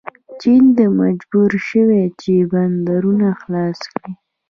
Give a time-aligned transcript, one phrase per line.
[0.41, 0.63] چین
[0.99, 1.83] مجبور شو
[2.21, 4.11] چې بندرونه خلاص کړي.